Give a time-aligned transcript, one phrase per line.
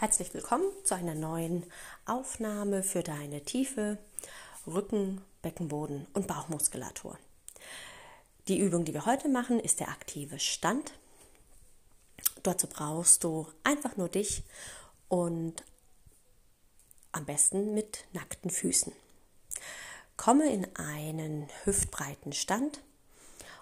[0.00, 1.66] Herzlich willkommen zu einer neuen
[2.06, 3.98] Aufnahme für deine tiefe
[4.64, 7.18] Rücken-, Beckenboden- und Bauchmuskulatur.
[8.46, 10.92] Die Übung, die wir heute machen, ist der aktive Stand.
[12.44, 14.44] Dazu brauchst du einfach nur dich
[15.08, 15.64] und
[17.10, 18.92] am besten mit nackten Füßen.
[20.16, 22.84] Komme in einen hüftbreiten Stand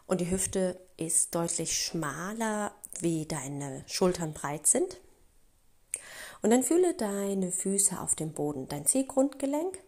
[0.07, 4.99] und die Hüfte ist deutlich schmaler, wie deine Schultern breit sind.
[6.43, 9.83] Und dann fühle deine Füße auf dem Boden, dein Zehgrundgelenk,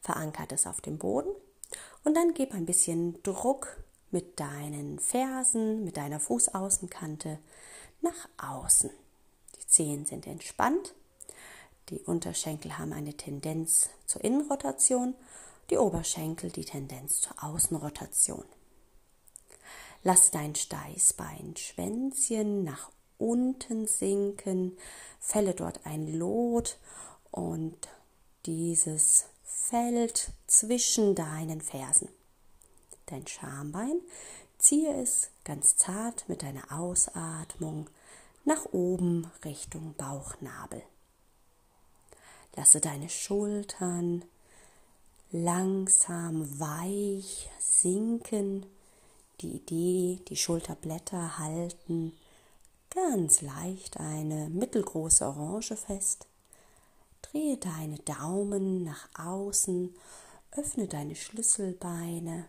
[0.00, 1.30] verankert es auf dem Boden.
[2.04, 3.76] Und dann gib ein bisschen Druck
[4.10, 7.38] mit deinen Fersen, mit deiner Fußaußenkante
[8.00, 8.90] nach außen.
[9.56, 10.94] Die Zehen sind entspannt.
[11.88, 15.14] Die Unterschenkel haben eine Tendenz zur Innenrotation,
[15.70, 18.44] die Oberschenkel die Tendenz zur Außenrotation.
[20.04, 22.90] Lass dein Steißbein Schwänzchen nach
[23.22, 24.76] unten sinken,
[25.20, 26.78] fälle dort ein Lot
[27.30, 27.88] und
[28.44, 32.08] dieses fällt zwischen deinen Fersen.
[33.06, 34.00] Dein Schambein
[34.58, 37.88] ziehe es ganz zart mit deiner Ausatmung
[38.44, 40.82] nach oben Richtung Bauchnabel.
[42.56, 44.24] Lasse deine Schultern
[45.30, 48.66] langsam weich sinken.
[49.40, 52.12] Die Idee, die Schulterblätter halten
[52.94, 56.26] ganz leicht eine mittelgroße Orange fest.
[57.22, 59.94] Drehe deine Daumen nach außen,
[60.52, 62.48] öffne deine Schlüsselbeine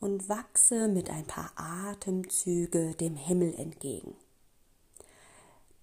[0.00, 4.14] und wachse mit ein paar Atemzüge dem Himmel entgegen.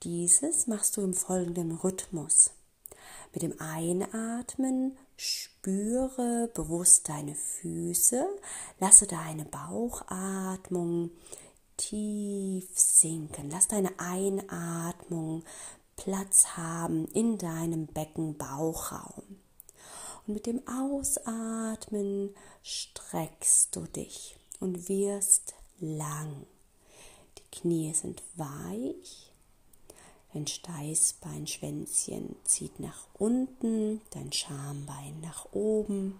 [0.03, 2.51] Dieses machst du im folgenden Rhythmus.
[3.33, 8.27] Mit dem Einatmen spüre bewusst deine Füße,
[8.79, 11.11] lasse deine Bauchatmung
[11.77, 13.49] tief sinken.
[13.49, 15.43] Lass deine Einatmung
[15.95, 19.23] Platz haben in deinem Beckenbauchraum.
[20.25, 26.45] Und mit dem Ausatmen streckst du dich und wirst lang.
[27.37, 29.31] Die Knie sind weich.
[30.33, 36.19] Dein Steißbeinschwänzchen zieht nach unten, dein Schambein nach oben.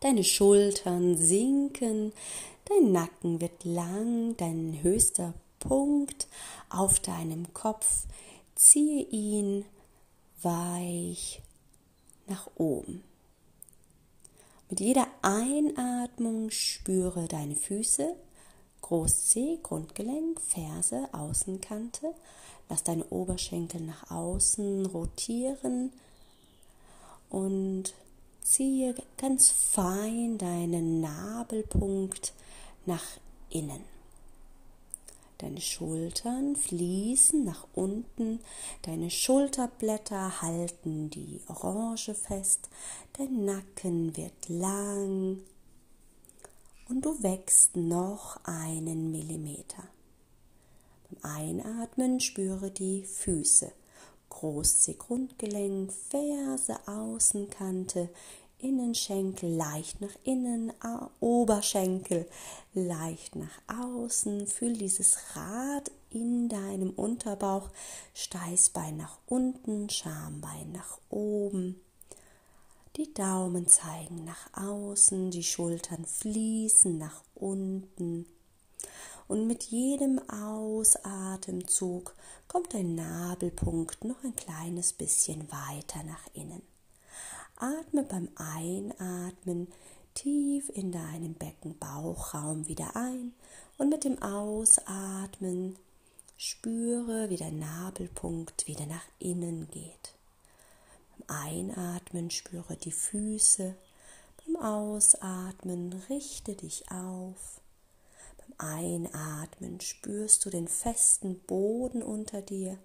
[0.00, 2.12] Deine Schultern sinken,
[2.68, 6.26] Dein Nacken wird lang, dein höchster Punkt
[6.68, 8.06] auf deinem Kopf.
[8.56, 9.64] Ziehe ihn
[10.42, 11.42] weich
[12.26, 13.04] nach oben.
[14.68, 18.16] Mit jeder Einatmung spüre deine Füße,
[18.82, 22.14] Großzeh, Grundgelenk, Ferse, Außenkante.
[22.68, 25.92] Lass deine Oberschenkel nach außen rotieren
[27.30, 27.94] und
[28.42, 32.32] ziehe ganz fein deinen Nabelpunkt
[32.86, 33.18] nach
[33.50, 33.84] innen.
[35.38, 38.40] Deine Schultern fließen nach unten,
[38.82, 42.70] deine Schulterblätter halten die Orange fest,
[43.18, 45.40] dein Nacken wird lang
[46.88, 49.84] und du wächst noch einen Millimeter.
[51.10, 53.70] Beim Einatmen spüre die Füße,
[54.30, 58.08] Großzeh, Grundgelenk, Ferse, Außenkante,
[58.58, 60.72] Innenschenkel leicht nach innen,
[61.20, 62.26] Oberschenkel
[62.72, 64.46] leicht nach außen.
[64.46, 67.70] Fühl dieses Rad in deinem Unterbauch,
[68.14, 71.80] Steißbein nach unten, Schambein nach oben.
[72.96, 78.24] Die Daumen zeigen nach außen, die Schultern fließen nach unten.
[79.28, 82.14] Und mit jedem Ausatemzug
[82.48, 86.62] kommt dein Nabelpunkt noch ein kleines bisschen weiter nach innen.
[87.56, 89.68] Atme beim Einatmen
[90.14, 93.32] tief in deinen Beckenbauchraum wieder ein
[93.78, 95.78] und mit dem Ausatmen
[96.36, 100.14] spüre, wie der Nabelpunkt wieder nach innen geht.
[101.18, 103.74] Beim Einatmen spüre die Füße,
[104.44, 107.60] beim Ausatmen richte dich auf.
[108.36, 112.78] Beim Einatmen spürst du den festen Boden unter dir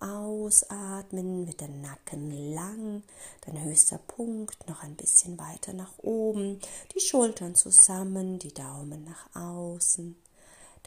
[0.00, 3.02] Ausatmen mit dem Nacken lang,
[3.42, 6.60] dein höchster Punkt noch ein bisschen weiter nach oben,
[6.94, 10.16] die Schultern zusammen, die Daumen nach außen.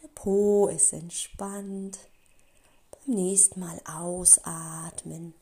[0.01, 1.97] Der Po ist entspannt.
[2.91, 5.33] Beim nächsten Mal ausatmen.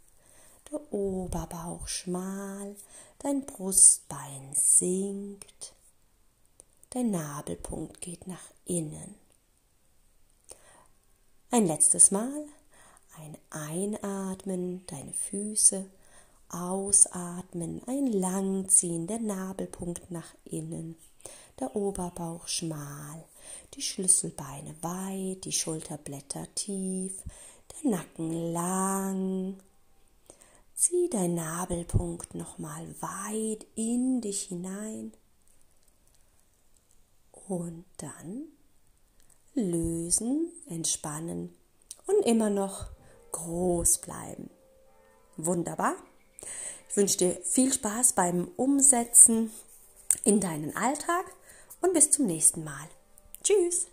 [0.71, 2.75] Der Oberbauch schmal,
[3.19, 5.73] dein Brustbein sinkt,
[6.91, 9.15] dein Nabelpunkt geht nach innen.
[11.49, 12.45] Ein letztes Mal
[13.17, 15.89] ein Einatmen, deine Füße,
[16.49, 20.95] Ausatmen, ein Langziehen, der Nabelpunkt nach innen,
[21.59, 23.23] der Oberbauch schmal,
[23.73, 27.23] die Schlüsselbeine weit, die Schulterblätter tief,
[27.71, 29.59] der Nacken lang.
[30.73, 35.13] Zieh deinen Nabelpunkt nochmal weit in dich hinein.
[37.47, 38.45] Und dann
[39.53, 41.53] lösen, entspannen
[42.07, 42.87] und immer noch
[43.31, 44.49] groß bleiben.
[45.37, 45.95] Wunderbar.
[46.89, 49.51] Ich wünsche dir viel Spaß beim Umsetzen
[50.23, 51.25] in deinen Alltag
[51.81, 52.89] und bis zum nächsten Mal.
[53.43, 53.87] Tschüss.